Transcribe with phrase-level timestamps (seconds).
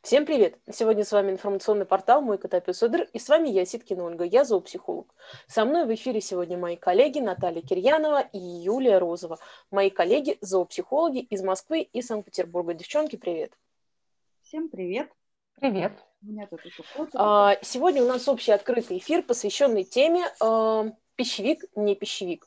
[0.00, 0.56] Всем привет!
[0.70, 5.12] Сегодня с вами информационный портал «Мой Котопесодр» и с вами я, Ситкина Ольга, я зоопсихолог.
[5.48, 9.38] Со мной в эфире сегодня мои коллеги Наталья Кирьянова и Юлия Розова.
[9.72, 12.74] Мои коллеги– зоопсихологи из Москвы и Санкт-Петербурга.
[12.74, 13.52] Девчонки, привет!
[14.42, 15.10] Всем привет!
[15.56, 15.92] Привет!
[17.14, 20.86] А, сегодня у нас общий открытый эфир, посвященный теме а,
[21.16, 22.46] «Пищевик, не пищевик».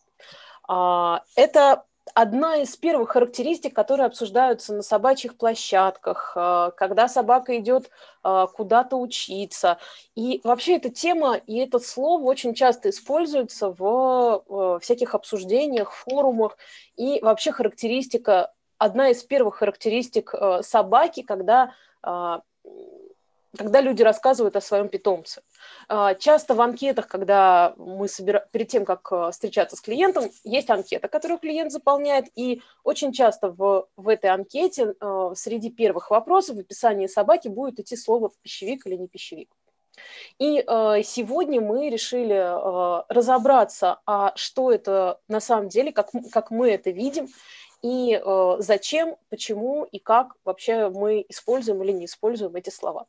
[0.67, 7.89] А, это одна из первых характеристик, которые обсуждаются на собачьих площадках, э, когда собака идет
[8.23, 9.77] э, куда-то учиться.
[10.15, 16.57] И вообще эта тема и это слово очень часто используются в э, всяких обсуждениях, форумах.
[16.95, 21.73] И вообще характеристика, одна из первых характеристик собаки, когда
[23.57, 25.41] когда люди рассказывают о своем питомце.
[25.87, 30.69] А, часто в анкетах, когда мы собираем, перед тем, как э, встречаться с клиентом, есть
[30.69, 36.55] анкета, которую клиент заполняет, и очень часто в, в этой анкете э, среди первых вопросов
[36.55, 39.49] в описании собаки будет идти слово «пищевик» или «не пищевик».
[40.39, 42.33] И э, сегодня мы решили
[43.13, 47.27] разобраться, а что это на самом деле, как, как мы это видим,
[47.83, 48.21] и
[48.59, 53.07] зачем, почему и как вообще мы используем или не используем эти слова.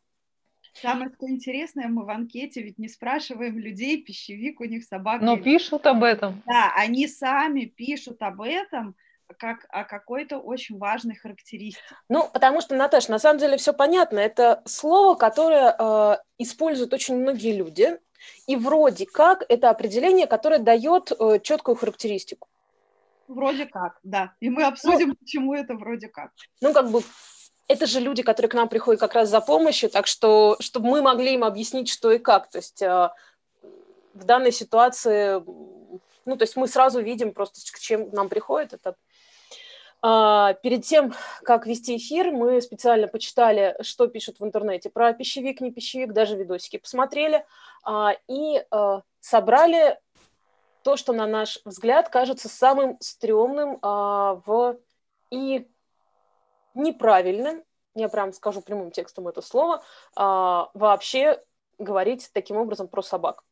[0.80, 5.24] Самое что интересное, мы в анкете ведь не спрашиваем людей, пищевик у них собака.
[5.24, 6.42] Но пишут об этом.
[6.46, 8.94] Да, они сами пишут об этом,
[9.38, 11.82] как о какой-то очень важной характеристике.
[12.08, 14.18] Ну, потому что, Наташа, на самом деле все понятно.
[14.18, 17.98] Это слово, которое э, используют очень многие люди,
[18.46, 22.48] и вроде как это определение, которое дает э, четкую характеристику.
[23.28, 24.34] Вроде как, да.
[24.40, 26.32] И мы обсудим, ну, почему это вроде как.
[26.60, 27.00] Ну, как бы
[27.72, 31.02] это же люди, которые к нам приходят как раз за помощью, так что, чтобы мы
[31.02, 32.50] могли им объяснить, что и как.
[32.50, 33.10] То есть э,
[34.14, 35.42] в данной ситуации,
[36.24, 38.94] ну, то есть мы сразу видим просто, к чем нам приходит это.
[40.04, 45.60] А, перед тем, как вести эфир, мы специально почитали, что пишут в интернете про пищевик,
[45.60, 47.46] не пищевик, даже видосики посмотрели
[47.84, 49.98] а, и а, собрали
[50.82, 54.76] то, что, на наш взгляд, кажется самым стрёмным в
[55.30, 55.68] и
[56.74, 59.82] неправильным, я прям скажу прямым текстом это слово,
[60.16, 61.42] а, вообще
[61.78, 63.44] говорить таким образом про собак.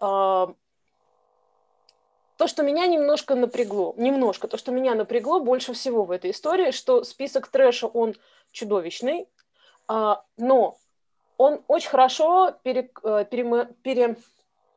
[0.00, 0.54] А,
[2.36, 6.70] то, что меня немножко напрягло, немножко, то, что меня напрягло больше всего в этой истории,
[6.70, 8.14] что список трэша, он
[8.52, 9.28] чудовищный,
[9.88, 10.78] а, но
[11.36, 14.16] он очень хорошо пере, э, пере, пере,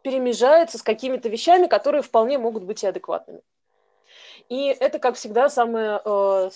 [0.03, 3.41] перемежается с какими-то вещами, которые вполне могут быть и адекватными.
[4.49, 6.49] И это, как всегда, самое э,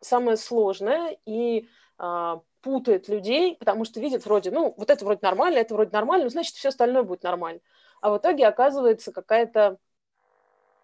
[0.00, 1.68] самое сложное и
[1.98, 6.24] а, путает людей, потому что видят вроде, ну, вот это вроде нормально, это вроде нормально,
[6.24, 7.60] ну, значит, все остальное будет нормально.
[8.00, 9.78] А в итоге оказывается какая-то,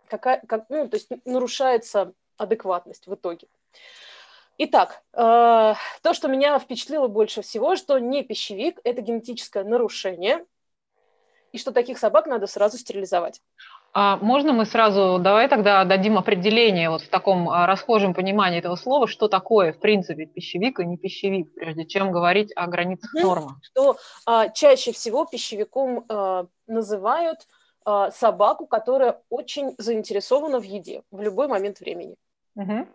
[0.08, 3.48] какая, как, ну, то есть нарушается адекватность в итоге.
[4.58, 10.46] Итак, э, то, что меня впечатлило больше всего, что не пищевик– это генетическое нарушение,
[11.52, 13.42] и что таких собак надо сразу стерилизовать.
[13.98, 18.76] А можно мы сразу, давай тогда дадим определение вот в таком а, расхожем понимании этого
[18.76, 23.52] слова, что такое, в принципе, пищевик и не пищевик, прежде чем говорить о границах нормы.
[23.62, 23.96] Что
[24.26, 27.46] а, чаще всего пищевиком а, называют
[27.86, 32.16] а, собаку, которая очень заинтересована в еде в любой момент времени.
[32.54, 32.86] Угу.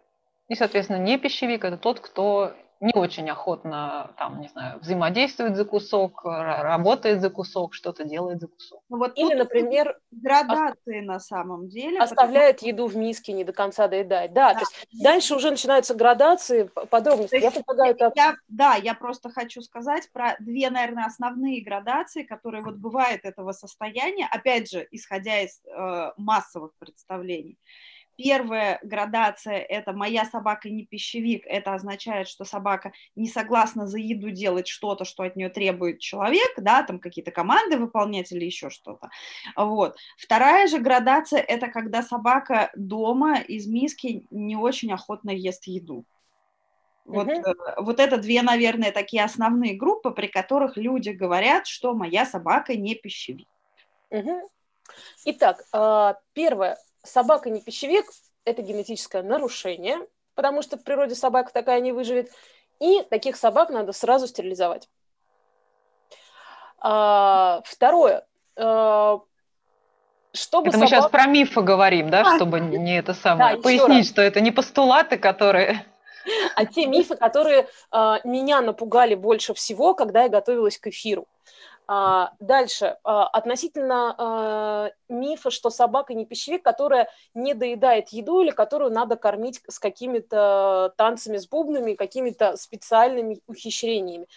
[0.50, 5.66] И, соответственно, не пищевик– это тот, кто не очень охотно, там, не знаю, взаимодействует за
[5.66, 8.82] кусок, работает за кусок, что-то делает за кусок.
[8.90, 11.08] Ну, вот Или, например, градации ост...
[11.08, 12.00] на самом деле.
[12.00, 12.70] Оставляет потому...
[12.70, 14.34] еду в миске, не до конца доедает.
[14.34, 14.60] Да, да.
[14.60, 17.36] то есть дальше уже начинаются градации, подробности.
[17.36, 18.12] Я предлагаю это...
[18.16, 23.52] Я, да, я просто хочу сказать про две, наверное, основные градации, которые вот бывают этого
[23.52, 27.60] состояния, опять же, исходя из э, массовых представлений.
[28.24, 31.44] Первая градация– это «моя собака не пищевик».
[31.46, 36.52] Это означает, что собака не согласна за еду делать что-то, что от нее требует человек,
[36.58, 39.10] да, там какие-то команды выполнять или еще что-то.
[39.56, 39.96] Вот.
[40.18, 46.06] Вторая же градация– это когда собака дома из миски не очень охотно ест еду.
[47.06, 52.26] Вот, uh вот это две, наверное, такие основные группы, при которых люди говорят, что моя
[52.28, 53.48] собака не пищевик.
[54.14, 54.42] uh
[55.26, 58.06] Итак, а, первое собака не пищевик–
[58.46, 59.98] это генетическое нарушение,
[60.36, 62.32] потому что в природе собака такая не выживет,
[62.80, 64.90] и таких собак надо сразу стерилизовать.
[66.80, 68.26] А, второе.
[68.58, 69.20] А,
[70.34, 70.82] чтобы это собак...
[70.82, 73.56] мы сейчас про мифы говорим, да, а, чтобы не это самое.
[73.56, 75.86] Да, Пояснить, что это не постулаты, которые...
[76.56, 81.28] А те мифы, которые а, меня напугали больше всего, когда я готовилась к эфиру.
[81.88, 82.98] А, дальше.
[83.04, 89.18] А, относительно а, мифа, что собака не пищевик, которая не доедает еду или которую надо
[89.18, 94.28] кормить с какими-то танцами с бубнами, какими-то специальными ухищрениями.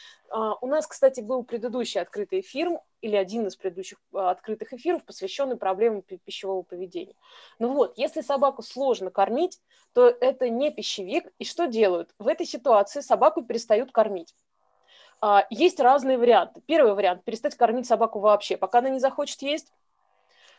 [0.60, 6.02] У нас, кстати, был предыдущий открытый эфир, или один из предыдущих открытых эфиров, посвященный проблемам
[6.02, 7.14] пищевого поведения.
[7.58, 9.60] Ну вот, если собаку сложно кормить,
[9.92, 11.30] то это не пищевик.
[11.38, 12.14] И что делают?
[12.18, 14.34] В этой ситуации собаку перестают кормить.
[15.26, 16.60] А, есть разные варианты.
[16.66, 19.72] Первый вариант– перестать кормить собаку вообще, пока она не захочет есть.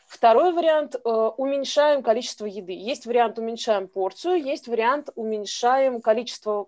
[0.08, 2.72] Второй вариант– уменьшаем количество еды.
[2.72, 6.66] Есть вариант– уменьшаем порцию, есть вариант– уменьшаем количество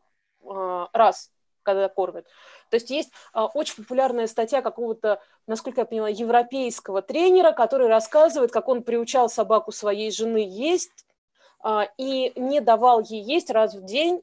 [0.92, 1.32] раз,
[1.64, 2.24] когда кормят.
[2.70, 8.52] То есть есть а, очень популярная статья какого-то, насколько я поняла, европейского тренера, который рассказывает,
[8.52, 11.04] как он приучал собаку своей жены есть
[11.58, 14.22] а, и не давал ей есть раз в день,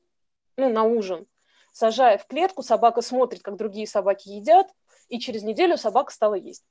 [0.56, 1.28] ну, на ужин.
[1.76, 4.68] Сажая в клетку, собака смотрит, как другие собаки едят,
[5.10, 6.64] и через неделю собака стала есть.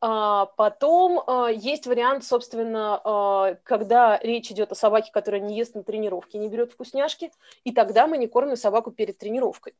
[0.00, 5.74] А, потом а, есть вариант, собственно, а, когда речь идет о собаке, которая не ест
[5.74, 7.30] на тренировке, не берет вкусняшки,
[7.64, 9.74] и тогда мы не кормим собаку перед тренировкой.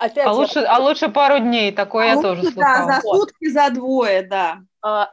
[0.00, 0.74] Опять а, лучше, я...
[0.74, 2.64] а лучше пару дней, такое а я лучше, тоже слышала.
[2.64, 4.58] Да, за сутки, за двое, да.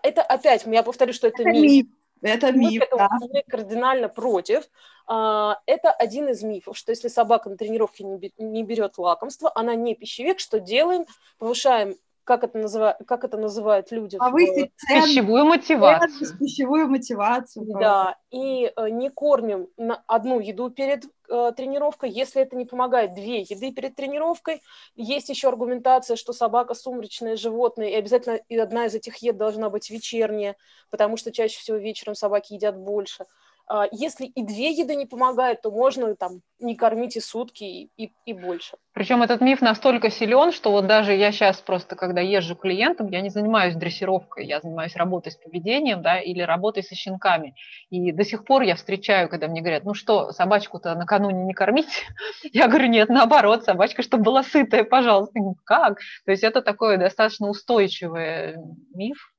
[0.01, 1.62] Это опять, я повторю, что это, это миф.
[1.62, 1.86] миф.
[2.22, 3.10] Это миф, мы, да.
[3.19, 4.64] Мы кардинально против.
[5.06, 9.96] А, это один из мифов, что если собака на тренировке не берет лакомство, она не
[9.96, 11.06] пищевик, что делаем?
[11.38, 11.96] Повышаем
[12.28, 14.18] как это, называют, как это называют люди?
[14.18, 14.86] Повысить в...
[14.86, 16.38] цену, пищевую мотивацию.
[16.38, 17.66] Пищевую мотивацию.
[17.80, 23.14] Да, и э, не кормим на одну еду перед э, тренировкой, если это не помогает,
[23.14, 24.62] две еды перед тренировкой.
[24.96, 29.70] Есть еще аргументация, что собака сумрачное животное, и обязательно и одна из этих ед должна
[29.70, 30.58] быть вечерняя,
[30.92, 33.26] потому что чаще всего вечером собаки едят больше.
[33.69, 37.90] А, если и две еды не помогают, то можно там не кормить и сутки, и,
[37.98, 38.78] и, и больше.
[38.94, 43.19] Причем этот миф настолько силен, что вот даже я сейчас просто, когда езжу клиентам, я
[43.19, 47.56] не занимаюсь дрессировкой, я занимаюсь работой с поведением, да, или работой со щенками.
[47.90, 52.06] И до сих пор я встречаю, когда мне говорят, ну что, собачку-то накануне не кормить?
[52.54, 55.40] Я говорю, нет, наоборот, собачка, чтобы была сытая, пожалуйста.
[55.66, 56.00] Как?
[56.25, 58.56] То есть это такой достаточно устойчивый
[58.94, 59.31] миф,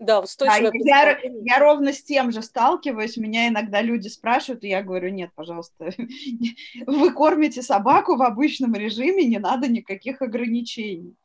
[0.00, 3.16] да, устойчивое да, я, я ровно с тем же сталкиваюсь.
[3.16, 5.90] Меня иногда люди спрашивают, и я говорю, нет, пожалуйста,
[6.86, 11.16] вы кормите собаку в обычном режиме, не надо никаких ограничений.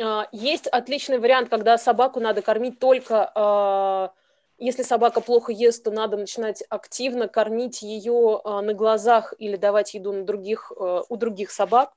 [0.00, 4.12] А, есть отличный вариант, когда собаку надо кормить только, а,
[4.58, 9.94] если собака плохо ест, то надо начинать активно кормить ее а, на глазах или давать
[9.94, 11.92] еду на других, у других собак.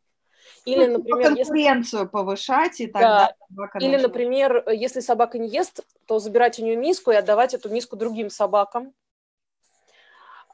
[0.66, 2.12] Или, ну, например, конкуренцию если...
[2.12, 3.68] повышать, и тогда да.
[3.80, 7.96] Или, например, если собака не ест, то забирать у нее миску и отдавать эту миску
[7.96, 8.94] другим собакам.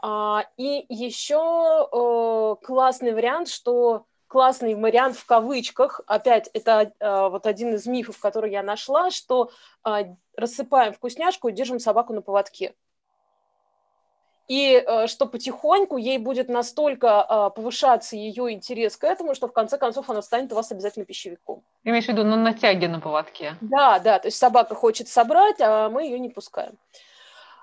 [0.02, 7.48] А, и еще э, классный вариант, что классный вариант в кавычках, опять это э, вот
[7.48, 9.52] один из мифов, который я нашла, что
[9.86, 12.76] э, рассыпаем вкусняшку и держим собаку на поводке
[14.48, 19.54] и э, что потихоньку ей будет настолько а, повышаться ее интерес к этому, что в
[19.54, 21.64] конце концов она станет у вас обязательно пищевиком.
[21.84, 23.56] Имеешь в виду на натяге на поводке?
[23.60, 26.78] Да, да, то есть собака хочет собрать, а мы ее не пускаем.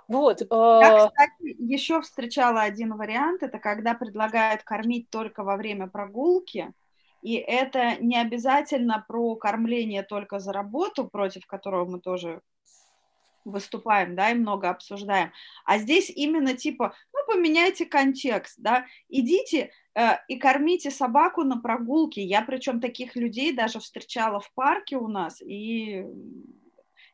[0.08, 0.42] Вот.
[0.42, 6.72] Э, Я, кстати, еще встречала один вариант, это когда предлагают кормить только во время прогулки,
[7.22, 12.42] и это не обязательно про кормление только за работу, против которого мы тоже
[13.44, 15.32] выступаем, да, и много обсуждаем.
[15.64, 22.22] А здесь именно типа, ну, поменяйте контекст, да, идите э, и кормите собаку на прогулке.
[22.22, 26.04] Я причем таких людей даже встречала в парке у нас, и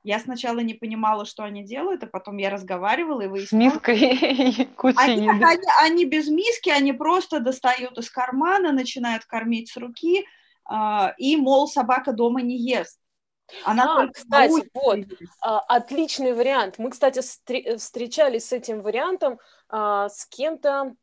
[0.02, 3.70] я сначала не понимала, что они делают, а потом я разговаривала и выяснила.
[3.70, 9.70] С миской и они, они, они без миски, они просто достают из кармана, начинают кормить
[9.70, 10.24] с руки,
[10.70, 12.99] э, и, мол, собака дома не ест.
[13.64, 14.98] Она а, кстати, вот,
[15.40, 16.78] а, отличный вариант.
[16.78, 19.38] Мы, кстати, встречались с этим вариантом
[19.68, 20.94] а, с кем-то,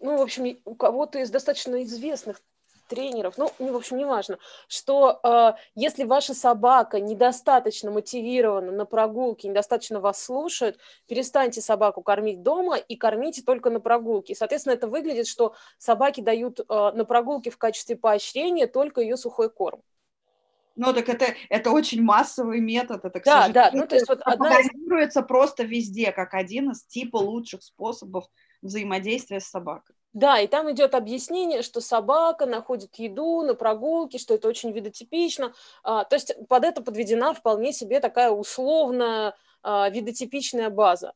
[0.00, 2.40] ну, в общем, у кого-то из достаточно известных
[2.86, 10.00] тренеров, ну, в общем, неважно, что э, если ваша собака недостаточно мотивирована на прогулке, недостаточно
[10.00, 14.32] вас слушает, перестаньте собаку кормить дома и кормите только на прогулке.
[14.32, 19.16] И, соответственно, это выглядит, что собаки дают э, на прогулке в качестве поощрения только ее
[19.16, 19.82] сухой корм.
[20.76, 25.26] Ну, так это, это очень массовый метод, это, да, да, ну, то есть вот из...
[25.26, 28.26] просто везде, как один из типа лучших способов
[28.60, 29.96] взаимодействия с собакой.
[30.12, 35.52] Да, и там идет объяснение, что собака находит еду на прогулке, что это очень видотипично.
[35.82, 41.12] А, то есть под это подведена вполне себе такая условная а, видотипичная база.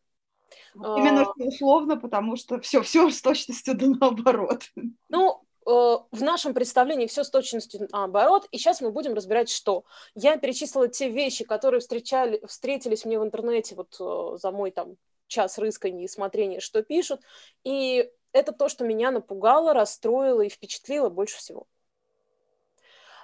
[0.75, 4.65] Именно а, что условно, потому что все, все с точностью да наоборот.
[5.09, 9.85] Ну, в нашем представлении все с точностью наоборот, и сейчас мы будем разбирать, что.
[10.15, 14.97] Я перечислила те вещи, которые встречали, встретились мне в интернете вот э, за мой там
[15.27, 17.21] час рыскания и смотрения, что пишут,
[17.63, 21.67] и это то, что меня напугало, расстроило и впечатлило больше всего.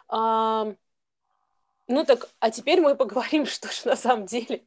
[0.09, 0.73] А,
[1.89, 4.65] ну так, а теперь мы поговорим, что же на самом деле.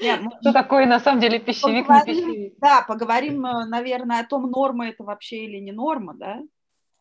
[0.00, 0.30] Нет, мы...
[0.40, 2.54] Что такое на самом деле пищевик, поговорим, не пищевик?
[2.58, 6.40] Да, поговорим, э, наверное, о том, норма это вообще или не норма, да,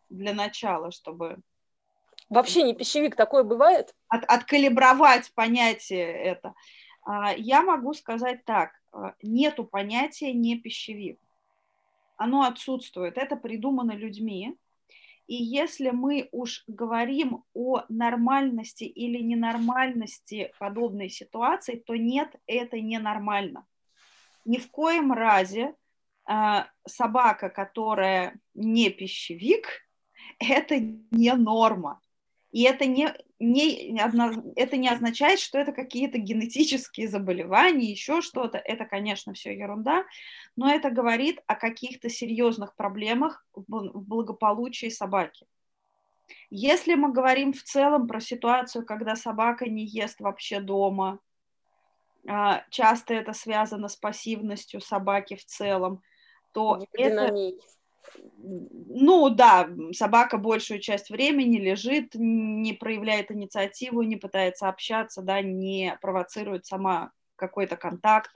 [0.10, 1.40] для начала, чтобы...
[2.30, 3.96] Вообще не пищевик, такое бывает?
[4.08, 6.54] От, откалибровать понятие это.
[7.04, 11.20] А, я могу сказать так, э, нету понятия не пищевик.
[12.18, 14.58] Оно отсутствует, это придумано людьми,
[15.30, 23.68] и если мы уж говорим о нормальности или ненормальности подобной ситуации, то нет, это ненормально.
[24.46, 25.76] Ни в коем разе
[26.28, 29.68] э, собака, которая не пищевик,
[30.40, 32.00] это не норма.
[32.52, 33.96] И это не, не,
[34.56, 38.58] это не означает, что это какие-то генетические заболевания, еще что-то.
[38.58, 40.04] Это, конечно, все ерунда,
[40.56, 45.46] но это говорит о каких-то серьезных проблемах в благополучии собаки.
[46.50, 51.20] Если мы говорим в целом про ситуацию, когда собака не ест вообще дома,
[52.28, 56.02] а, часто это связано с пассивностью собаки в целом,
[56.54, 57.34] то это,
[58.16, 65.98] ну да, собака большую часть времени лежит, не проявляет инициативу, не пытается общаться, да, не
[66.02, 68.32] провоцирует сама какой-то контакт.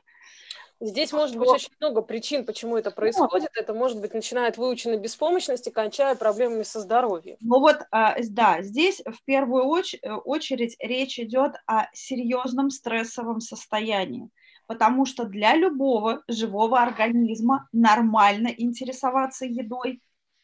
[0.79, 3.51] Здесь может быть очень много причин, почему это происходит.
[3.55, 7.37] Это может быть начиная от выученной беспомощности, кончая проблемами со здоровьем.
[7.39, 14.29] Ну вот, а, да, здесь в первую очередь речь идет о серьезном стрессовом состоянии
[14.67, 20.01] потому что для любого живого организма нормально интересоваться едой,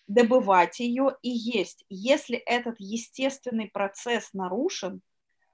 [0.08, 1.86] добывать ее и есть.
[1.90, 5.02] Если этот естественный процесс нарушен,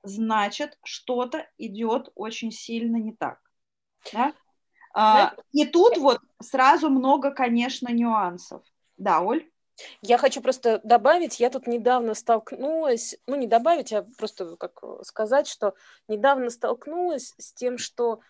[0.03, 3.39] значит, что-то идет очень сильно не так.
[4.13, 4.33] Да?
[4.93, 8.63] А, и тут вот сразу много, конечно, нюансов.
[8.97, 9.49] Да, Оль?
[10.01, 15.47] Я хочу просто добавить, я тут недавно столкнулась, ну не добавить, а просто как сказать,
[15.47, 15.73] что
[16.07, 18.21] недавно столкнулась с тем, что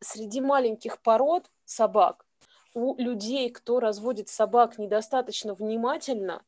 [0.00, 2.26] среди маленьких пород собак
[2.74, 6.42] у людей, кто разводит собак недостаточно внимательно,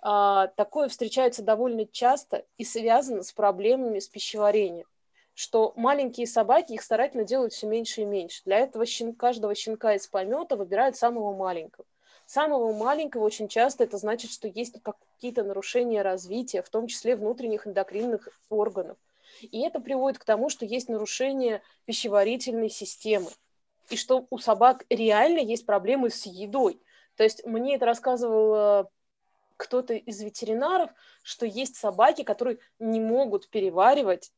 [0.00, 4.86] а, такое встречается довольно часто и связано с проблемами с пищеварением
[5.40, 8.42] что маленькие собаки, их старательно делают все меньше и меньше.
[8.44, 11.86] Для этого щен, каждого щенка из помета выбирают самого маленького.
[12.26, 17.66] Самого маленького очень часто это значит, что есть какие-то нарушения развития, в том числе внутренних
[17.66, 18.98] эндокринных органов.
[19.40, 23.30] И это приводит к тому, что есть нарушение пищеварительной системы,
[23.88, 26.80] и что у собак реально есть проблемы с едой.
[27.16, 28.90] То есть мне это рассказывал
[29.56, 30.90] кто-то из ветеринаров,
[31.22, 34.32] что есть собаки, которые не могут переваривать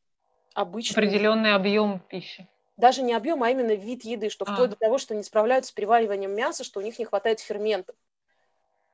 [0.53, 0.93] обычный...
[0.93, 2.47] Определенный объем пищи.
[2.75, 4.53] Даже не объем, а именно вид еды, что а.
[4.53, 7.95] вплоть до того, что не справляются с перевариванием мяса, что у них не хватает ферментов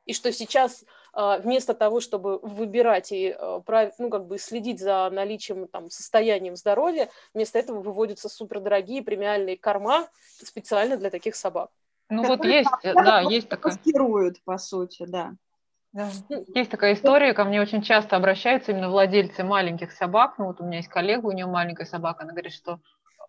[0.10, 3.62] и что сейчас а, вместо того, чтобы выбирать и а,
[3.98, 10.08] ну, как бы следить за наличием, там, состоянием здоровья, вместо этого выводятся супердорогие премиальные корма
[10.42, 11.70] специально для таких собак.
[12.10, 13.74] Ну вот есть, да, есть такая.
[13.74, 15.34] Маскируют, по сути, да.
[15.92, 16.10] Да.
[16.30, 20.36] Ну, есть такая история, ко мне очень часто обращаются именно владельцы маленьких собак.
[20.38, 22.80] Ну вот у меня есть коллега, у нее маленькая собака, она говорит, что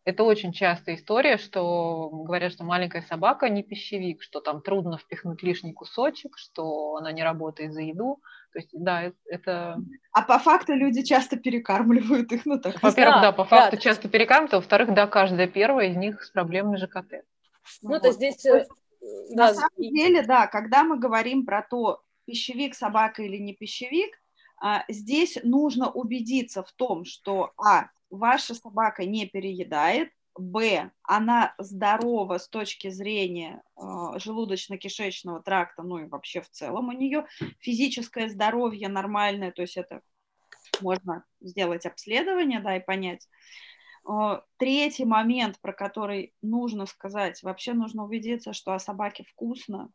[0.05, 5.43] это очень частая история, что говорят, что маленькая собака не пищевик, что там трудно впихнуть
[5.43, 8.21] лишний кусочек, что она не работает за еду.
[8.53, 9.79] То есть, да, это...
[10.13, 12.83] А по факту люди часто перекармливают их, ну так.
[12.83, 16.23] Во-первых, да, да, по факту да, часто перекармливают, а во-вторых, да, каждая первая из них
[16.23, 17.25] с проблемой ЖКТ.
[17.83, 18.03] Ну, вот.
[18.03, 18.45] то здесь...
[18.47, 18.65] Э,
[19.31, 19.49] да.
[19.49, 24.15] На самом деле, да, когда мы говорим про то, пищевик собака или не пищевик,
[24.61, 32.39] а, здесь нужно убедиться в том, что, а, ваша собака не переедает, Б, она здорова
[32.39, 33.81] с точки зрения э,
[34.17, 37.27] желудочно-кишечного тракта, ну и вообще в целом у нее
[37.59, 40.03] физическое здоровье нормальное, то есть это
[40.81, 43.29] можно сделать обследование, да, и понять.
[44.09, 49.91] Э, третий момент, про который нужно сказать, вообще нужно убедиться, что о собаке вкусно,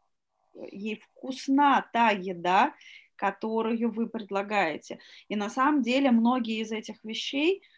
[0.53, 2.73] ей вкусна та еда,
[3.15, 4.99] которую вы предлагаете.
[5.29, 7.74] И на самом деле многие из этих вещей– а,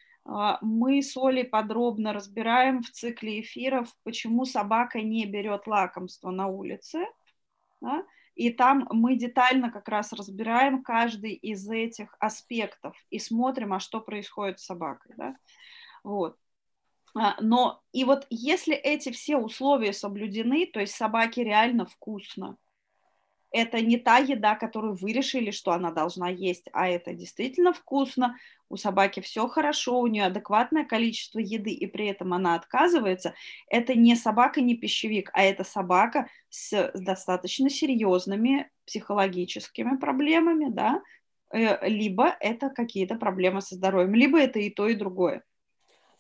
[0.62, 7.05] мы с Олей подробно разбираем в цикле эфиров, почему собака не берет лакомство на улице.
[7.79, 8.03] Да?
[8.36, 14.01] И там мы детально как раз разбираем каждый из этих аспектов и смотрим, а что
[14.01, 15.15] происходит с собакой.
[15.17, 15.36] Да?
[16.03, 16.38] Вот.
[17.15, 22.57] А, но и вот если эти все условия соблюдены, то есть собаке реально вкусно,
[23.58, 28.38] это не та еда, которую вы решили, что она должна есть, а это действительно вкусно,
[28.70, 33.34] у собаки все хорошо, у нее адекватное количество еды, и при этом она отказывается,
[33.68, 41.02] это не собака, не пищевик, а это собака с достаточно серьезными психологическими проблемами, да,
[41.52, 45.44] э, либо это какие-то проблемы со здоровьем, либо это и то, и другое.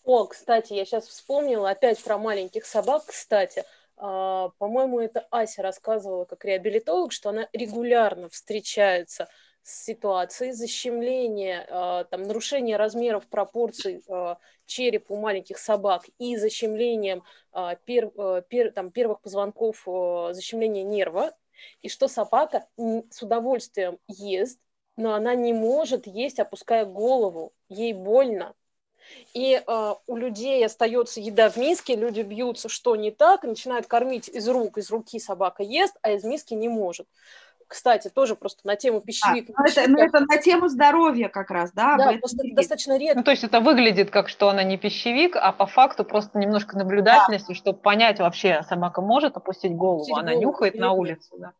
[0.03, 3.63] О, кстати, я сейчас вспомнила опять про маленьких собак, кстати.
[3.97, 9.27] А, по-моему, это Ася рассказывала как реабилитолог, что она регулярно встречается
[9.63, 17.23] с ситуацией защемления, а, там, нарушения размеров пропорций а, черепа у маленьких собак и защемлением
[17.85, 18.11] пер,
[18.49, 19.83] пер, там, первых позвонков
[20.31, 21.33] защемления нерва,
[21.81, 24.59] и что собака с удовольствием ест,
[24.95, 28.53] но она не может есть, опуская голову, ей больно,
[29.33, 34.29] и э, у людей остается еда в миске, люди бьются, что не так, начинают кормить
[34.29, 37.07] из рук, из руки собака ест, а из миски не может.
[37.67, 39.49] Кстати, тоже просто на тему пищевик.
[39.53, 41.97] А, это, ну, это на тему здоровья как раз, да?
[41.97, 43.17] Да, просто достаточно редко.
[43.17, 46.77] Ну, то есть это выглядит как, что она не пищевик, а по факту просто немножко
[46.77, 47.55] наблюдательности, да.
[47.55, 51.29] чтобы понять вообще, собака может опустить голову, опустить она голову, нюхает на улице.
[51.37, 51.51] Да.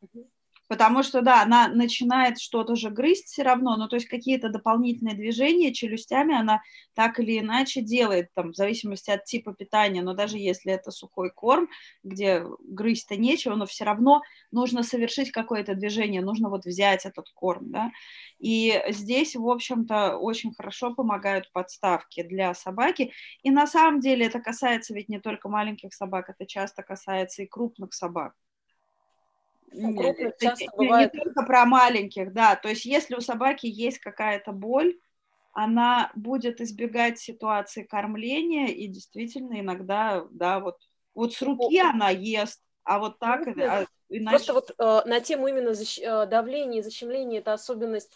[0.67, 5.15] Потому что, да, она начинает что-то же грызть все равно, ну, то есть какие-то дополнительные
[5.15, 6.61] движения челюстями она
[6.93, 11.31] так или иначе делает, там, в зависимости от типа питания, но даже если это сухой
[11.33, 11.69] корм,
[12.03, 14.21] где грызть-то нечего, но все равно
[14.51, 17.91] нужно совершить какое-то движение, нужно вот взять этот корм, да,
[18.39, 23.11] и здесь, в общем-то, очень хорошо помогают подставки для собаки,
[23.43, 27.47] и на самом деле это касается ведь не только маленьких собак, это часто касается и
[27.47, 28.33] крупных собак.
[29.71, 31.13] Нет, часто не, бывает...
[31.13, 32.55] не только про маленьких, да.
[32.55, 34.97] То есть если у собаки есть какая-то боль,
[35.53, 40.77] она будет избегать ситуации кормления, и действительно иногда, да, вот,
[41.15, 41.89] вот с руки О.
[41.89, 43.45] она ест, а вот так...
[43.45, 44.37] Ну, а, иначе...
[44.37, 45.99] Просто вот э, на тему именно защ...
[45.99, 48.13] Э, давления и защемления, это особенность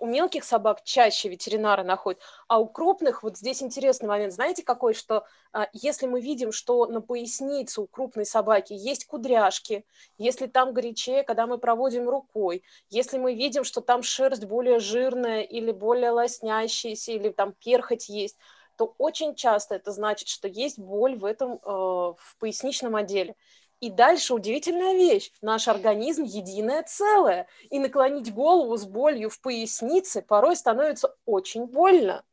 [0.00, 4.92] у мелких собак чаще ветеринары находят, а у крупных, вот здесь интересный момент, знаете какой,
[4.92, 9.84] что а, если мы видим, что на пояснице у крупной собаки есть кудряшки,
[10.16, 15.42] если там горячее, когда мы проводим рукой, если мы видим, что там шерсть более жирная
[15.42, 18.36] или более лоснящаяся, или там перхоть есть,
[18.76, 23.34] то очень часто это значит, что есть боль в этом, э, в поясничном отделе.
[23.80, 25.30] И дальше удивительная вещь.
[25.40, 27.46] Наш организм единое целое.
[27.70, 32.24] И наклонить голову с болью в пояснице порой становится очень больно.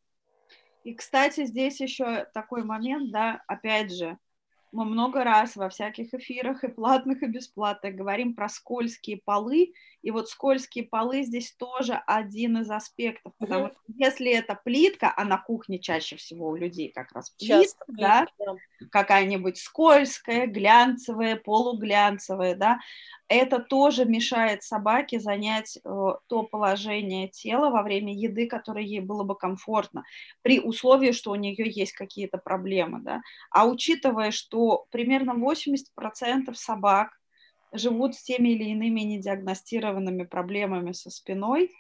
[0.84, 4.18] И, кстати, здесь еще такой момент, да, опять же,
[4.72, 9.74] мы много раз во всяких эфирах и платных, и бесплатных говорим про скользкие полы,
[10.06, 15.26] и вот скользкие полы здесь тоже один из аспектов, потому что если это плитка, а
[15.26, 18.54] на кухне чаще всего у людей как раз плитка, Часто, да, да.
[18.92, 22.80] какая-нибудь скользкая, глянцевая, полуглянцевая, да,
[23.30, 29.24] это тоже мешает собаке занять э, то положение тела во время еды, которое ей было
[29.24, 30.04] бы комфортно,
[30.44, 33.00] при условии, что у нее есть какие-то проблемы.
[33.00, 33.24] Да?
[33.50, 37.18] А учитывая, что примерно 80% собак
[37.72, 41.72] живут с теми или иными недиагностированными проблемами со спиной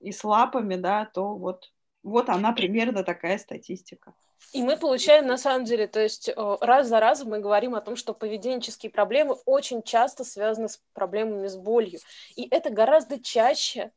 [0.00, 1.72] и с лапами, да, то вот,
[2.02, 4.14] вот она примерно такая статистика.
[4.52, 7.96] И мы получаем, на самом деле, то есть раз за разом мы говорим о том,
[7.96, 11.98] что поведенческие проблемы очень часто связаны с проблемами с болью.
[12.36, 13.90] И это гораздо чаще,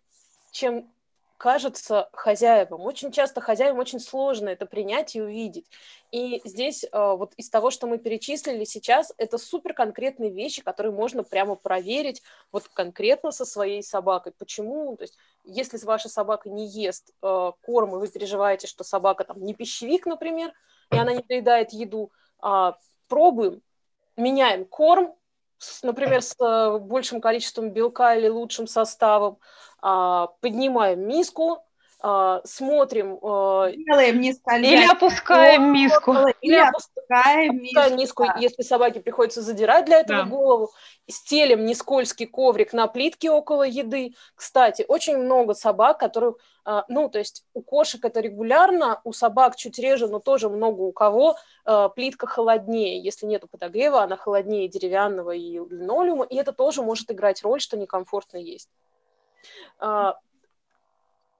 [0.51, 0.91] чем
[1.39, 2.81] кажется хозяевам.
[2.81, 5.65] Очень часто хозяевам очень сложно это принять и увидеть.
[6.11, 10.91] И здесь э, вот из того, что мы перечислили сейчас, это супер конкретные вещи, которые
[10.91, 12.21] можно прямо проверить
[12.51, 14.33] вот конкретно со своей собакой.
[14.37, 14.97] Почему?
[14.97, 19.41] То есть если ваша собака не ест э, корм, и вы переживаете, что собака там
[19.41, 20.51] не пищевик, например,
[20.91, 22.11] и она не доедает еду,
[22.43, 22.73] э,
[23.07, 23.61] пробуем,
[24.17, 25.15] меняем корм,
[25.83, 26.35] например, с
[26.79, 29.39] большим количеством белка или лучшим составом,
[29.81, 31.63] поднимаем миску,
[32.01, 33.15] Uh, смотрим...
[33.15, 36.13] Uh, Делаем не Или опускаем миску.
[36.39, 38.37] Или опускаем, опускаем миску, да.
[38.39, 40.29] если собаке приходится задирать для этого да.
[40.29, 40.71] голову.
[41.09, 44.13] Стелим нескользкий коврик на плитке около еды.
[44.33, 46.37] Кстати, очень много собак, которых...
[46.87, 50.93] Ну, то есть у кошек это регулярно, у собак чуть реже, но тоже много у
[50.93, 51.35] кого
[51.95, 53.03] плитка холоднее.
[53.03, 57.75] Если нету подогрева, она холоднее деревянного и линолеума, и это тоже может играть роль, что
[57.75, 58.69] некомфортно есть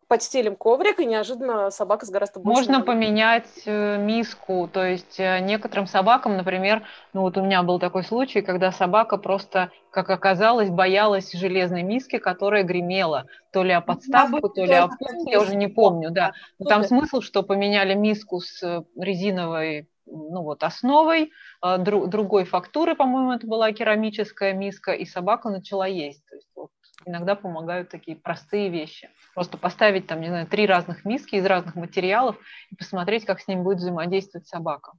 [0.09, 2.61] подстелим коврик, и неожиданно собака с гораздо больше...
[2.61, 6.83] Можно поменять э, миску, то есть э, некоторым собакам, например,
[7.13, 12.17] ну вот у меня был такой случай, когда собака просто, как оказалось, боялась железной миски,
[12.17, 16.33] которая гремела, то ли о подставку, то ли о пол, я уже не помню, да.
[16.57, 21.31] Но там смысл, что поменяли миску с резиновой ну вот, основой,
[21.61, 26.25] а, другой фактуры, по-моему, это была керамическая миска, и собака начала есть.
[26.25, 26.47] То есть
[27.05, 29.09] иногда помогают такие простые вещи.
[29.33, 32.37] Просто поставить там, не знаю, три разных миски из разных материалов
[32.71, 34.93] и посмотреть, как с ним будет взаимодействовать собака.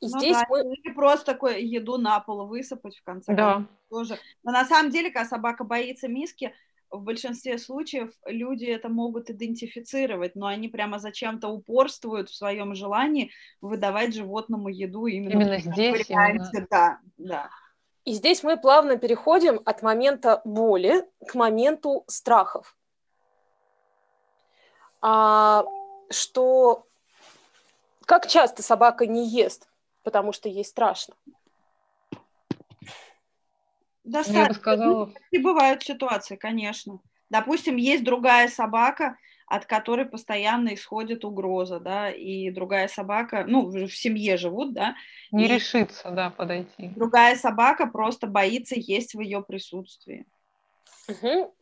[0.00, 0.60] И ну здесь да, мы...
[0.60, 3.54] Или просто такое еду на пол высыпать в конце да.
[3.54, 3.76] концов.
[3.90, 4.18] Тоже.
[4.42, 6.52] Но на самом деле, когда собака боится миски,
[6.90, 13.30] в большинстве случаев люди это могут идентифицировать, но они прямо зачем-то упорствуют в своем желании
[13.60, 16.08] выдавать животному еду именно, именно здесь.
[16.08, 16.66] Именно.
[16.70, 17.50] Да, да.
[18.04, 22.76] И здесь мы плавно переходим от момента боли к моменту страхов.
[25.00, 25.64] А,
[26.10, 26.86] что
[28.04, 29.68] как часто собака не ест,
[30.02, 31.14] потому что ей страшно?
[34.04, 34.38] Достаточно.
[34.38, 35.12] Я бы сказала...
[35.30, 37.00] И бывают ситуации, конечно.
[37.30, 43.88] Допустим, есть другая собака, от которой постоянно исходит угроза, да, и другая собака, ну, в
[43.90, 44.94] семье живут, да.
[45.30, 46.88] Не решится, да, подойти.
[46.96, 50.26] Другая собака просто боится есть в ее присутствии.
[51.08, 51.54] Угу.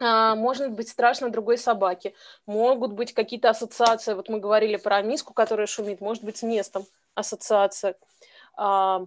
[0.00, 2.14] А, может быть страшно другой собаке,
[2.46, 6.84] могут быть какие-то ассоциации, вот мы говорили про миску, которая шумит, может быть с местом
[7.14, 7.94] ассоциация.
[8.56, 9.06] А,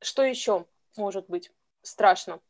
[0.00, 0.64] что еще?
[0.96, 1.50] может быть
[1.82, 2.40] страшно.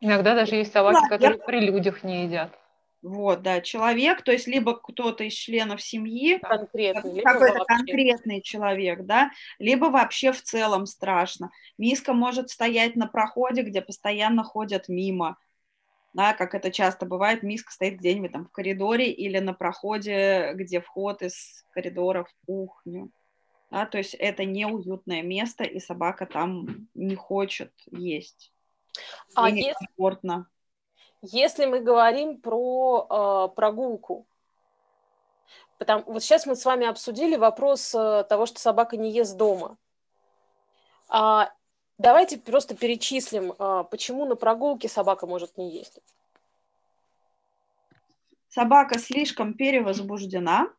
[0.00, 1.44] Иногда даже есть собаки, да, которые я...
[1.44, 2.50] при людях не едят.
[3.02, 9.32] Вот, да, человек, то есть либо кто-то из членов семьи, конкретный, какой-то конкретный человек, да,
[9.58, 11.50] либо вообще в целом страшно.
[11.78, 15.36] Миска может стоять на проходе, где постоянно ходят мимо,
[16.14, 20.80] да, как это часто бывает, миска стоит где-нибудь там в коридоре или на проходе, где
[20.80, 23.10] вход из коридора в кухню
[23.72, 28.52] да, то есть это неуютное место, и собака там не хочет есть.
[29.34, 30.46] А и некомфортно.
[31.22, 34.26] Если, мы говорим про э, прогулку,
[35.78, 39.76] потому, вот сейчас мы с вами обсудили вопрос э, того, что собака не ест дома.
[41.08, 41.52] А,
[41.96, 46.00] давайте просто перечислим, э, почему на прогулке собака может не есть.
[48.48, 50.70] Собака слишком перевозбуждена,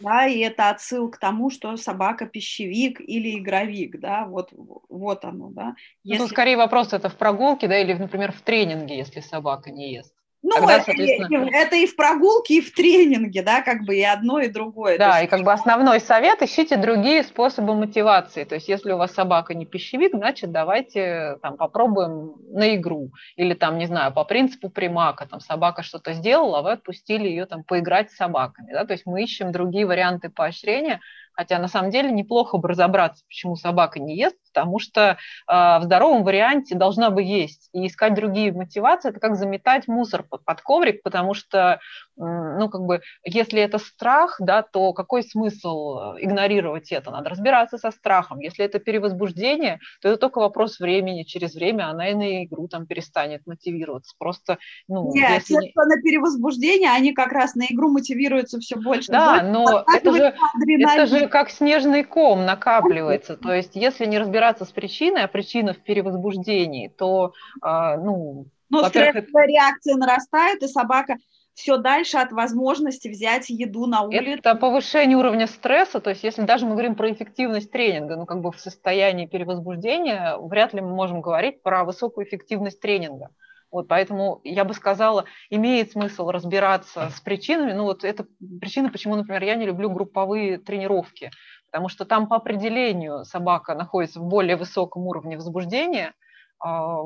[0.00, 4.50] да, и это отсыл к тому, что собака пищевик или игровик, да, вот,
[4.88, 5.74] вот оно, да.
[6.04, 6.22] Если...
[6.22, 10.14] Ну, скорее вопрос это в прогулке, да, или, например, в тренинге, если собака не ест.
[10.42, 11.48] Ну, Тогда, это, соответственно...
[11.52, 14.96] это и в прогулке, и в тренинге, да, как бы и одно, и другое.
[14.96, 15.24] Да, есть...
[15.24, 18.44] и как бы основной совет– ищите другие способы мотивации.
[18.44, 23.10] То есть если у вас собака не пищевик, значит, давайте там попробуем на игру.
[23.36, 27.44] Или там, не знаю, по принципу примака, там собака что-то сделала, а вы отпустили ее
[27.44, 28.72] там поиграть с собаками.
[28.72, 28.86] Да?
[28.86, 31.00] То есть мы ищем другие варианты поощрения,
[31.40, 35.16] Хотя на самом деле неплохо бы разобраться, почему собака не ест, потому что э,
[35.48, 37.70] в здоровом варианте должна бы есть.
[37.72, 41.78] И искать другие мотивации– это как заметать мусор под, под коврик, потому что, э,
[42.18, 47.10] ну, как бы, если это страх, да, то какой смысл игнорировать это?
[47.10, 48.40] Надо разбираться со страхом.
[48.40, 51.22] Если это перевозбуждение, то это только вопрос времени.
[51.22, 54.14] Через время она и на игру там перестанет мотивироваться.
[54.18, 55.54] Просто, ну, Нет, если...
[55.54, 59.10] те, кто на перевозбуждение, они как раз на игру мотивируются все больше.
[59.10, 60.34] Да, но это же,
[60.66, 63.36] это же как снежный ком накапливается.
[63.36, 67.32] То есть, если не разбираться с причиной, а причина в перевозбуждении, то,
[67.64, 68.46] э, ну...
[68.68, 69.46] Ну, стрессовая это...
[69.46, 71.16] реакция нарастает, и собака
[71.54, 74.38] все дальше от возможности взять еду на улице.
[74.38, 78.40] Это повышение уровня стресса, то есть если даже мы говорим про эффективность тренинга, ну как
[78.40, 83.28] бы в состоянии перевозбуждения, вряд ли мы можем говорить про высокую эффективность тренинга.
[83.70, 87.72] Вот, поэтому я бы сказала, имеет смысл разбираться с причинами.
[87.72, 88.26] Ну вот это
[88.60, 91.30] причина, почему, например, я не люблю групповые тренировки,
[91.66, 96.14] потому что там по определению собака находится в более высоком уровне возбуждения,
[96.58, 97.00] а,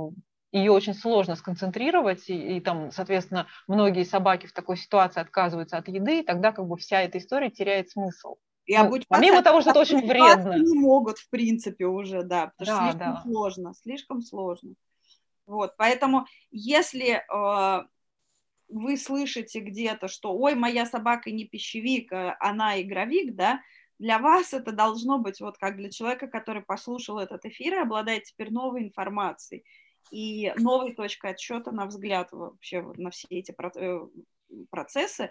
[0.52, 5.88] ее очень сложно сконцентрировать, и, и там, соответственно, многие собаки в такой ситуации отказываются от
[5.88, 8.36] еды, и тогда как бы вся эта история теряет смысл.
[8.66, 10.58] И ну, помимо того, что это очень вредно.
[10.58, 13.22] Не могут, в принципе, уже, да, потому да, что слишком да.
[13.22, 14.74] сложно, слишком сложно.
[15.46, 17.84] Вот, поэтому если э,
[18.68, 23.60] вы слышите где-то, что, ой, моя собака не пищевик, а она игровик, да,
[23.98, 28.24] для вас это должно быть, вот как для человека, который послушал этот эфир и обладает
[28.24, 29.64] теперь новой информацией
[30.10, 34.06] и новой точкой отсчета на взгляд вообще на все эти э,
[34.70, 35.30] процессы,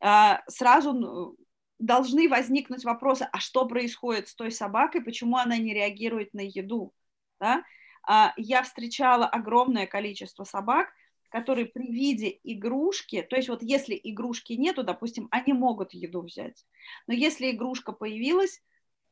[0.00, 1.36] а, сразу
[1.78, 6.92] должны возникнуть вопросы, а что происходит с той собакой, почему она не реагирует на еду,
[7.38, 7.62] да?
[8.06, 10.88] А, я встречала огромное количество собак,
[11.30, 16.66] которые при виде игрушки, то есть вот если игрушки нету, допустим, они могут еду взять,
[17.06, 18.60] но если игрушка появилась,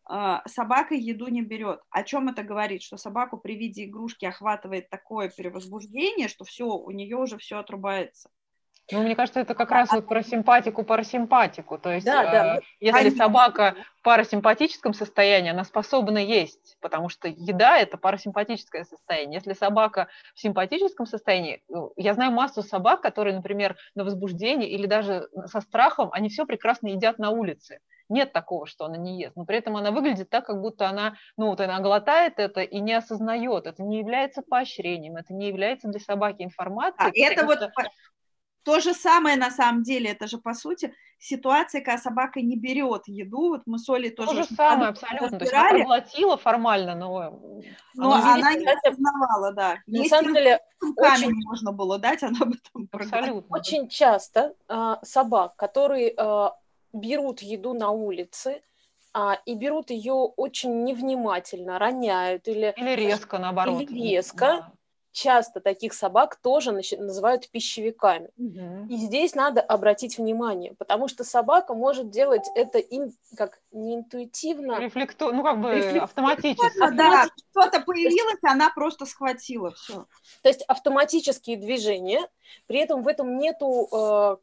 [0.05, 1.81] а, собака еду не берет.
[1.90, 2.83] О чем это говорит?
[2.83, 8.31] Что собаку при виде игрушки охватывает такое перевозбуждение, что все, у нее уже все отрубается.
[8.90, 11.79] Ну, мне кажется, это как раз вот про симпатику, парасимпатику.
[11.79, 13.24] То есть, Да, да, э, если конечно.
[13.24, 19.40] собака в парасимпатическом состоянии, она способна есть, потому что еда– это парасимпатическое состояние.
[19.40, 24.87] Если собака в симпатическом состоянии, ну, я знаю массу собак, которые, например, на возбуждении или
[24.87, 27.81] даже со страхом, они все прекрасно едят на улице.
[28.09, 31.16] Нет такого, что она не ест, но при этом она выглядит так, как будто она,
[31.37, 33.66] ну, вот она глотает это и не осознает.
[33.66, 37.27] Это не является поощрением, это не является для собаки информацией.
[37.27, 37.90] А, это вот что-
[38.68, 43.04] то же самое на самом деле, это же по сути ситуация, когда собака не берет
[43.07, 45.38] еду, вот мы с Олей тоже То же очень самое абсолютно.
[45.38, 47.62] То есть она проглотила формально, но
[47.94, 49.76] но она она не кстати, осознавала, да.
[49.87, 50.61] На Если самом деле,
[50.98, 53.42] камень можно было дать, она бы там проглотила.
[53.48, 56.54] очень часто а, собак, которые а,
[56.92, 58.61] берут еду на улице,
[59.14, 63.81] а, и берут ее очень невнимательно, роняют или Или резко, наоборот.
[63.81, 64.70] Или резко.
[65.12, 68.31] Часто таких собак тоже называют пищевиками.
[68.37, 68.87] Мгм.
[68.88, 74.79] И здесь надо обратить внимание, потому что собака может делать это ин- как не интуитивно,
[74.79, 75.33] Рефлекто...
[75.33, 76.79] Ну, как бы Рефлек- автоматически.
[76.79, 80.07] Да, да, что-то появилось, она просто схватила все.
[80.42, 82.29] то есть автоматические движения,
[82.66, 84.37] при этом в этом нету э,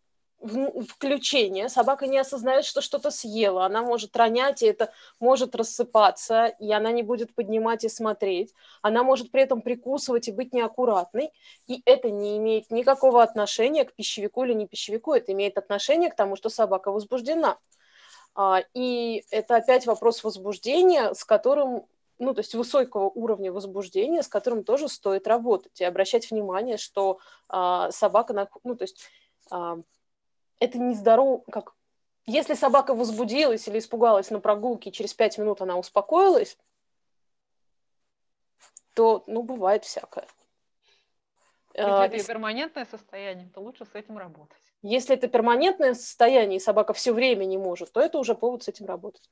[0.45, 6.45] в- включения, собака не осознает, что что-то съела, она может ронять, и это может рассыпаться,
[6.45, 11.31] и она не будет поднимать и смотреть, она может при этом прикусывать и быть неаккуратной,
[11.67, 16.15] и это не имеет никакого отношения к пищевику или не пищевику, это имеет отношение к
[16.15, 17.57] тому, что собака возбуждена.
[18.35, 21.85] А, И это опять вопрос возбуждения, с которым,
[22.19, 27.17] ну, то есть высокого уровня возбуждения, с которым тоже стоит работать и обращать внимание, что
[27.49, 29.09] а, собака, ну, то есть
[29.49, 29.79] а,
[30.59, 31.75] это нездорово, как
[32.25, 36.57] если собака возбудилась или испугалась на прогулке, и через пять минут она успокоилась,
[38.93, 40.25] то, ну, бывает всякое.
[41.77, 44.57] А, Если и это перманентное состояние, то лучше с этим работать.
[44.81, 48.69] Если это перманентное состояние, и собака все время не может, то это уже повод с
[48.69, 49.29] этим работать.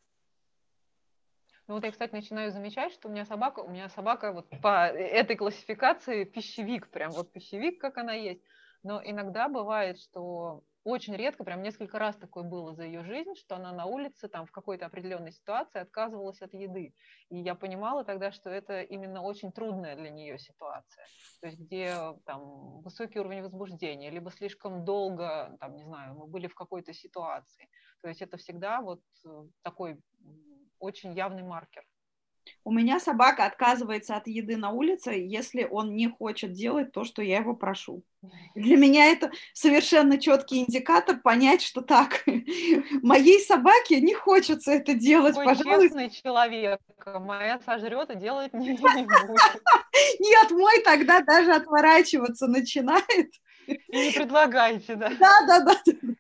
[1.68, 4.88] Ну вот я, кстати, начинаю замечать, что у меня собака, у меня собака вот по
[4.88, 8.42] этой классификации пищевик, прям вот пищевик, как она есть.
[8.84, 13.56] Но иногда бывает, что очень редко, прям несколько раз такое было за ее жизнь, что
[13.56, 16.94] она на улице там в какой-то определенной ситуации отказывалась от еды.
[17.30, 21.06] И я понимала тогда, что это именно очень трудная для нее ситуация.
[21.40, 26.48] То есть где там высокий уровень возбуждения, либо слишком долго, там, не знаю, мы были
[26.48, 27.70] в какой-то ситуации.
[28.02, 29.98] То есть это всегда вот э, такой
[30.80, 31.86] очень явный маркер.
[32.64, 37.22] У меня собака отказывается от еды на улице, если он не хочет делать то, что
[37.22, 38.04] я его прошу.
[38.56, 42.24] Для меня это совершенно четкий индикатор понять, что так,
[43.02, 45.84] моей собаке не хочется это делать, Такой пожалуйста.
[45.84, 46.80] честный человек.
[47.06, 49.62] Моя сожрет и делать не, не будет.
[50.20, 53.32] Нет, мой тогда даже отворачиваться начинает.
[53.68, 55.10] И не предлагайте, да.
[55.20, 55.74] Да, да, да,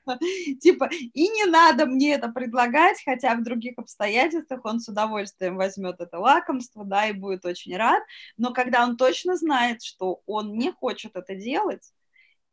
[0.05, 0.17] да.
[0.61, 5.99] Типа, и не надо мне это предлагать, хотя в других обстоятельствах он с удовольствием возьмет
[5.99, 8.03] это лакомство, да, и будет очень рад.
[8.37, 11.91] Но когда он точно знает, что он не хочет это делать,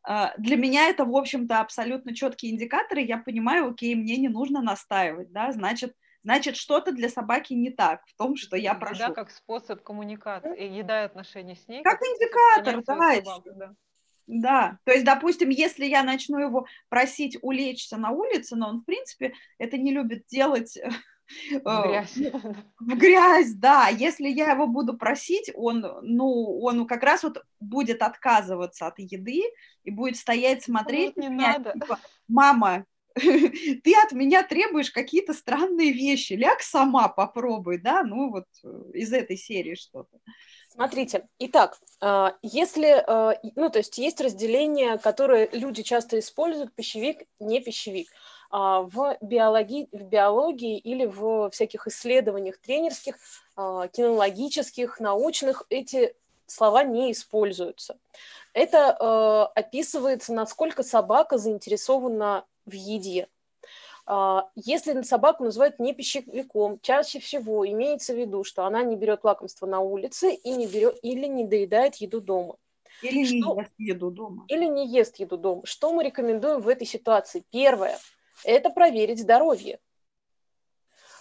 [0.03, 3.03] а, для меня это, в общем-то, абсолютно четкие индикаторы.
[3.03, 8.03] Я понимаю, окей, мне не нужно настаивать, да, значит, значит, что-то для собаки не так
[8.07, 9.03] в том, что я прошу.
[9.03, 11.83] Еда как способ коммуникации, еда и отношения с ней.
[11.83, 13.75] Как способ индикатор, да, собаку, да.
[14.33, 18.85] Да, то есть, допустим, если я начну его просить улечься на улице, но он, в
[18.85, 20.89] принципе, это не любит делать э,
[21.51, 22.17] Грязь.
[22.79, 28.03] в грязь, да, если я его буду просить, он, ну, он как раз вот будет
[28.03, 29.43] отказываться от еды
[29.83, 31.73] и будет стоять смотреть Вот не на меня, надо.
[31.73, 38.47] типа, мама, ты от меня требуешь какие-то странные вещи, ляг сама попробуй, да, ну вот
[38.63, 40.21] э, из этой серии что-то.
[40.73, 43.05] Смотрите, итак, а, если,
[43.43, 48.09] и- ну, то есть есть разделение, которое люди часто используют, пищевик, не пищевик.
[48.51, 53.17] А, В биологии, в биологии или в всяких исследованиях тренерских,
[53.57, 56.15] а, кинологических, научных эти
[56.47, 57.99] слова не используются.
[58.55, 63.29] Это а, описывается, насколько собака заинтересована в еде.
[64.13, 69.23] А, Если собаку называют не пищевиком, чаще всего имеется в виду, что она не берет
[69.23, 72.57] лакомство на улице и не берет, или не доедает еду дома,
[73.03, 73.61] Или не Что?
[73.61, 74.45] ест еду дома.
[74.49, 75.63] или не ест еду дома.
[75.65, 77.45] Что мы рекомендуем в этой ситуации?
[77.53, 78.01] Первое–
[78.45, 79.79] это проверить здоровье.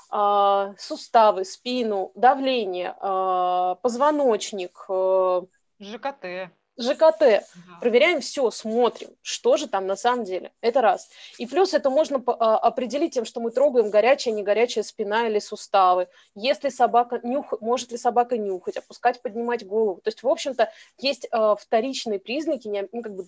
[0.09, 5.45] А, Суставы, спину, давление, а, позвоночник, а,
[5.79, 6.49] ЖКТ.
[6.79, 7.19] ЖКТ.
[7.19, 7.43] да.
[7.81, 10.51] Проверяем все, смотрим, что же там на самом деле.
[10.61, 11.09] Это раз.
[11.37, 15.39] И плюс это можно а, определить тем, что мы трогаем горячая, не горячая спина или
[15.39, 16.07] суставы.
[16.35, 20.01] Если собака нюх, может ли собака нюхать, опускать, поднимать голову.
[20.01, 23.27] То есть, в общем-то, есть а, вторичные признаки, не- ну, как бы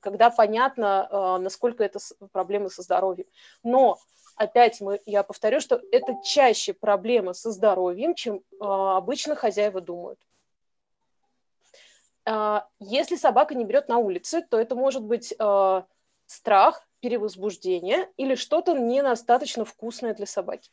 [0.00, 1.98] когда понятно, насколько это
[2.32, 3.26] проблемы со здоровьем.
[3.62, 3.98] Но
[4.34, 10.18] опять мы, я повторю, что это чаще проблема со здоровьем, чем обычно хозяева думают.
[12.80, 15.34] Если собака не берет на улице, то это может быть
[16.26, 20.70] страх, перевозбуждение или что-то недостаточно вкусное для собаки.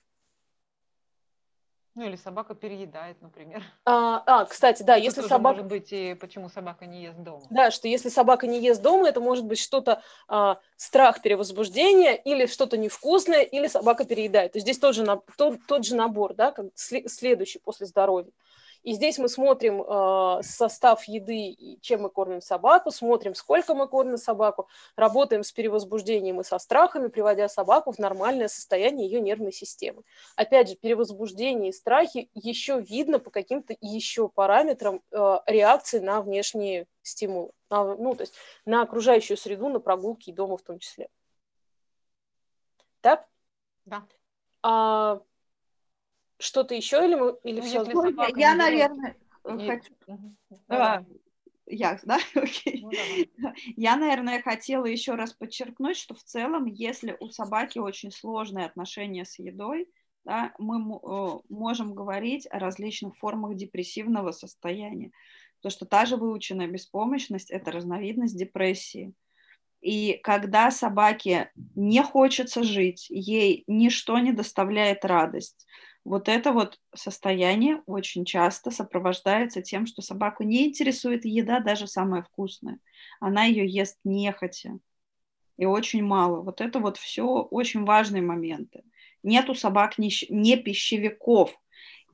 [1.96, 3.64] Ну или собака переедает, например.
[3.86, 5.58] А, а кстати, да, это если собака...
[5.58, 7.46] может быть и почему собака не ест дома.
[7.52, 12.48] Да, что если собака не ест дома, это может быть что-то а, страх перевозбуждения или
[12.48, 14.54] что-то невкусное, или собака переедает.
[14.54, 15.06] То есть здесь тот же,
[15.38, 18.32] тот, тот же набор, да, как следующий после здоровья.
[18.84, 24.18] И здесь мы смотрим э, состав еды чем мы кормим собаку, смотрим, сколько мы кормим
[24.18, 30.04] собаку, работаем с перевозбуждением и со страхами, приводя собаку в нормальное состояние ее нервной системы.
[30.36, 36.88] Опять же, перевозбуждение и страхи еще видно по каким-то еще параметрам э, реакции на внешние
[37.02, 38.34] стимулы, на, ну, то есть
[38.66, 41.10] на окружающую среду, на прогулки и дома в том числе.
[43.02, 43.28] Так?
[43.86, 44.06] Да.
[44.62, 45.22] А,
[46.44, 47.84] что-то еще или, мы, или ну, все?
[47.84, 49.68] Ну, я, я наверное, и...
[49.68, 49.94] хочу...
[50.68, 51.04] А,
[51.66, 52.20] я, да?
[52.36, 52.86] Окей.
[53.38, 58.66] Ну, я, наверное, хотела еще раз подчеркнуть, что в целом, если у собаки очень сложные
[58.66, 59.88] отношения с едой,
[60.26, 65.12] да, мы э, можем говорить о различных формах депрессивного состояния.
[65.62, 69.14] То, что та же выученная беспомощность– это разновидность депрессии.
[69.82, 75.68] И когда собаке не хочется жить, ей ничто не доставляет радость,
[76.06, 82.24] вот это вот состояние очень часто сопровождается тем, что собаку не интересует еда, даже самая
[82.24, 82.80] вкусная.
[83.20, 84.80] Она ее ест нехотя.
[85.58, 86.42] И очень мало.
[86.42, 88.84] Вот это вот все очень важные моменты.
[89.22, 91.58] Нет у собак не, не пищевиков.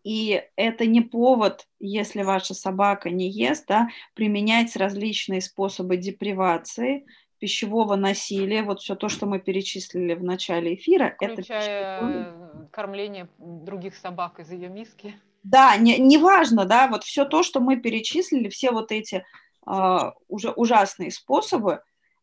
[0.04, 7.06] И это не повод, если ваша собака не ест, да, применять различные способы депривации,
[7.40, 12.70] пищевого насилия, вот все то, что мы перечислили в начале эфира, Включая это пищевое...
[12.72, 15.16] кормление других собак из ее миски.
[15.44, 19.26] Да, не, не важно, да, вот все то, что мы перечислили, все вот эти
[19.66, 19.98] э,
[20.28, 21.82] уже ужасные способы,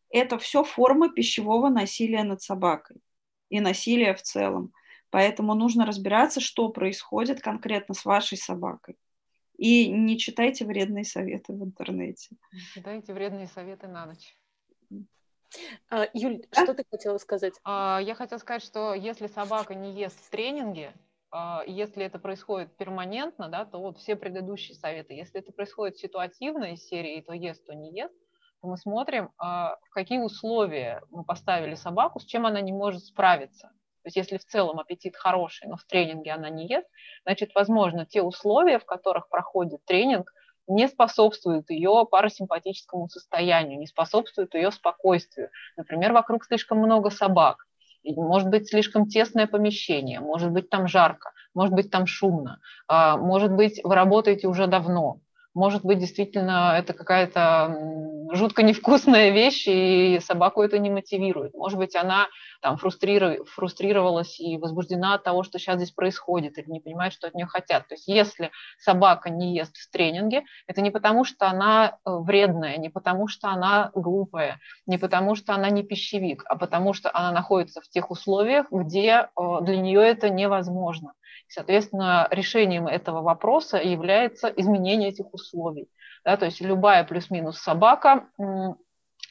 [0.09, 2.97] это все формы пищевого насилия над собакой
[3.49, 4.71] и насилия в целом.
[5.09, 8.97] Поэтому нужно разбираться, что происходит конкретно с вашей собакой.
[9.57, 12.35] И не читайте вредные советы в интернете.
[12.73, 14.37] Читайте вредные советы на ночь.
[15.89, 16.63] А, Юль, а?
[16.63, 17.53] что ты хотела сказать?
[17.63, 20.93] А, я хотела сказать, что если собака не ест в тренинге,
[21.31, 25.13] а, если это происходит перманентно, да, то вот все предыдущие советы.
[25.13, 28.13] Если это происходит ситуативно из серии то ест, то не ест,
[28.61, 33.67] то мы смотрим, в какие условия мы поставили собаку, с чем она не может справиться.
[34.01, 36.87] То есть если в целом аппетит хороший, но в тренинге она не ест,
[37.23, 40.33] значит, возможно, те условия, в которых проходит тренинг,
[40.67, 45.49] не способствует ее парасимпатическому состоянию, не способствует ее спокойствию.
[45.75, 47.65] Например, вокруг слишком много собак,
[48.03, 53.51] может быть слишком тесное помещение, может быть там жарко, может быть там шумно, а, может
[53.51, 55.19] быть вы работаете уже давно,
[55.57, 57.75] может быть, действительно, это какая-то
[58.31, 61.55] жутко невкусная вещь, и собаку это не мотивирует.
[61.55, 62.27] Может быть, она
[62.61, 67.33] там фрустрировалась и возбуждена от того, что сейчас здесь происходит, или не понимает, что от
[67.33, 67.87] нее хотят.
[67.87, 72.77] То есть если собака не ест в тренинге, это не потому, что она э, вредная,
[72.77, 77.31] не потому, что она глупая, не потому, что она не пищевик, а потому, что она
[77.31, 81.13] находится в тех условиях, где э, для нее это невозможно.
[81.47, 85.89] Соответственно, решением этого вопроса является изменение этих условий.
[86.25, 88.27] Да, то есть любая плюс-минус собака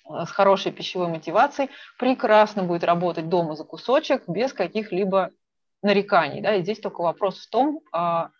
[0.08, 5.30] с хорошей пищевой мотивацией прекрасно будет работать дома за кусочек без каких-либо
[5.82, 6.40] нареканий.
[6.40, 6.54] Да?
[6.54, 8.30] И здесь только вопрос в том, а,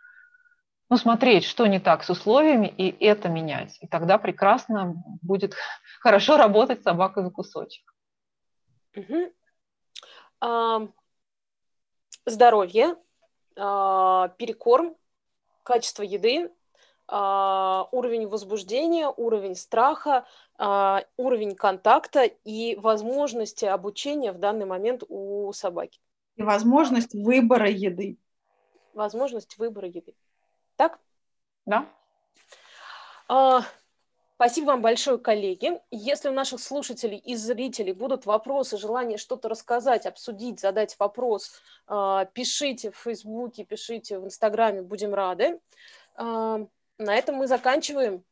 [0.89, 3.79] ну, смотреть, что не так с условиями, и это менять.
[3.81, 5.55] И тогда прекрасно будет
[6.01, 7.93] хорошо работать собака за кусочек.
[8.95, 9.33] Угу.
[10.41, 10.89] А,
[12.25, 12.97] здоровье
[13.57, 14.95] перекорм,
[15.63, 16.53] качество еды,
[17.09, 20.27] а, уровень возбуждения, уровень страха,
[20.59, 26.01] а, уровень контакта и возможности обучения в данный момент у собаки.
[26.37, 28.19] И возможность выбора еды.
[28.93, 30.15] Возможность выбора еды.
[30.77, 30.99] Так?
[31.65, 31.87] Да.
[34.37, 35.81] Спасибо вам большое, коллеги.
[35.91, 42.27] Если у наших слушателей и зрителей будут вопросы, желание что-то рассказать, обсудить, задать вопрос, а,
[42.27, 45.59] пишите в Фейсбуке, пишите в Инстаграме, будем рады.
[46.17, 46.67] А,
[46.99, 48.25] на этом мы заканчиваем.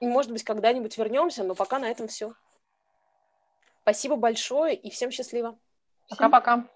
[0.00, 2.34] Может быть, когда-нибудь вернемся, но пока на этом все.
[3.80, 5.58] Спасибо большое и всем счастливо.
[6.10, 6.68] Пока-пока.